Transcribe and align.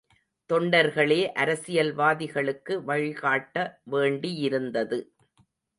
தொண்டர்களே 0.49 1.19
அரசியல்வாதிகளுக்கு 1.33 2.83
வழிகாட்ட 2.83 3.79
வேண்டியிருந்தது. 3.91 4.99